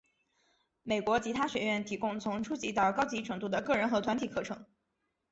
[0.81, 4.65] 美国吉他学院提供从初级到高级程度的个人和团体课程。